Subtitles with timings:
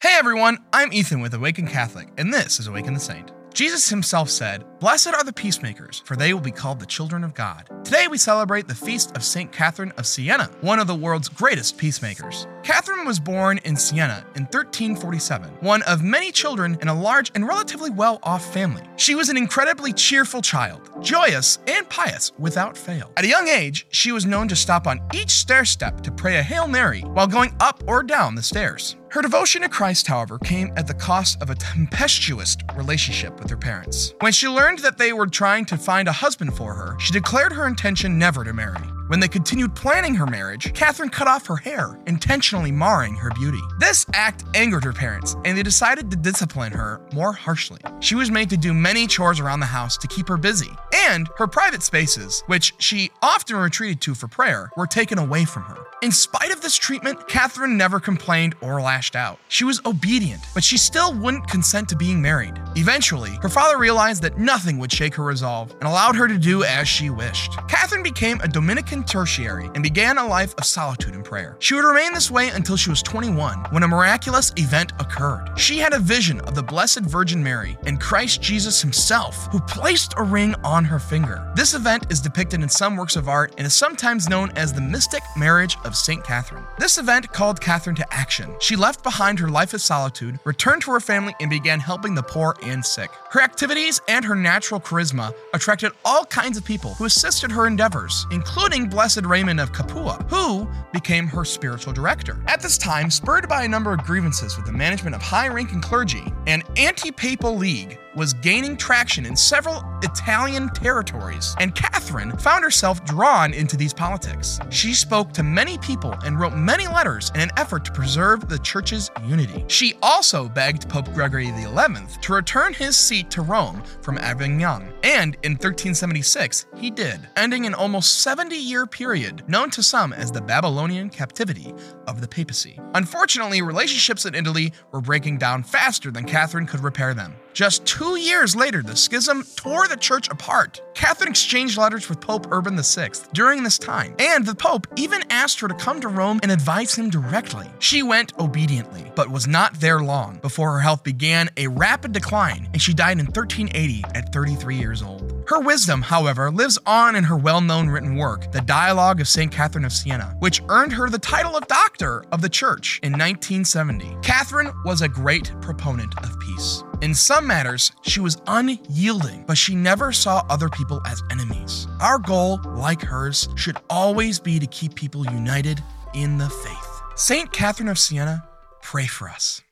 [0.00, 3.32] Hey everyone, I'm Ethan with Awaken Catholic, and this is Awaken the Saint.
[3.52, 7.34] Jesus himself said, Blessed are the peacemakers, for they will be called the children of
[7.34, 7.68] God.
[7.82, 9.50] Today we celebrate the feast of St.
[9.50, 12.46] Catherine of Siena, one of the world's greatest peacemakers.
[12.62, 17.48] Catherine was born in Siena in 1347, one of many children in a large and
[17.48, 18.84] relatively well off family.
[18.94, 23.10] She was an incredibly cheerful child, joyous and pious without fail.
[23.16, 26.36] At a young age, she was known to stop on each stair step to pray
[26.36, 28.94] a Hail Mary while going up or down the stairs.
[29.10, 33.56] Her devotion to Christ, however, came at the cost of a tempestuous relationship with her
[33.56, 34.12] parents.
[34.20, 37.54] When she learned that they were trying to find a husband for her, she declared
[37.54, 38.80] her intention never to marry.
[39.08, 43.60] When they continued planning her marriage, Catherine cut off her hair, intentionally marring her beauty.
[43.78, 47.80] This act angered her parents, and they decided to discipline her more harshly.
[48.00, 50.70] She was made to do many chores around the house to keep her busy,
[51.08, 55.62] and her private spaces, which she often retreated to for prayer, were taken away from
[55.62, 55.78] her.
[56.00, 59.40] In spite of this treatment, Catherine never complained or lashed out.
[59.48, 62.54] She was obedient, but she still wouldn't consent to being married.
[62.76, 66.62] Eventually, her father realized that nothing would shake her resolve and allowed her to do
[66.62, 67.50] as she wished.
[67.66, 71.56] Catherine became a Dominican tertiary and began a life of solitude and prayer.
[71.58, 75.50] She would remain this way until she was 21, when a miraculous event occurred.
[75.56, 80.14] She had a vision of the Blessed Virgin Mary and Christ Jesus himself, who placed
[80.16, 81.50] a ring on her finger.
[81.54, 84.80] This event is depicted in some works of art and is sometimes known as the
[84.80, 86.22] mystic marriage of St.
[86.24, 86.64] Catherine.
[86.78, 88.54] This event called Catherine to action.
[88.60, 92.22] She left behind her life of solitude, returned to her family, and began helping the
[92.22, 93.10] poor and sick.
[93.30, 98.26] Her activities and her natural charisma attracted all kinds of people who assisted her endeavors,
[98.30, 102.36] including Blessed Raymond of Capua, who became her spiritual director.
[102.46, 105.80] At this time, spurred by a number of grievances with the management of high ranking
[105.80, 112.64] clergy, an anti papal league was gaining traction in several Italian territories, and Catherine found
[112.64, 114.58] herself drawn into these politics.
[114.70, 118.58] She spoke to many people and wrote many letters in an effort to preserve the
[118.58, 119.64] church's unity.
[119.68, 125.36] She also begged Pope Gregory XI to return his seat to Rome from Avignon, and
[125.44, 130.40] in 1376 he did, ending an almost 70 year period known to some as the
[130.40, 131.72] Babylonian captivity
[132.08, 132.80] of the papacy.
[132.94, 137.36] Unfortunately, relationships in Italy were breaking down faster than Catherine could repair them.
[137.58, 140.80] Just two years later, the schism tore the church apart.
[140.94, 145.58] Catherine exchanged letters with Pope Urban VI during this time, and the Pope even asked
[145.58, 147.66] her to come to Rome and advise him directly.
[147.80, 152.68] She went obediently, but was not there long before her health began a rapid decline,
[152.72, 155.37] and she died in 1380 at 33 years old.
[155.48, 159.50] Her wisdom, however, lives on in her well known written work, The Dialogue of St.
[159.50, 164.14] Catherine of Siena, which earned her the title of Doctor of the Church in 1970.
[164.22, 166.84] Catherine was a great proponent of peace.
[167.00, 171.88] In some matters, she was unyielding, but she never saw other people as enemies.
[171.98, 175.82] Our goal, like hers, should always be to keep people united
[176.12, 177.02] in the faith.
[177.16, 177.50] St.
[177.52, 178.46] Catherine of Siena,
[178.82, 179.62] pray for us.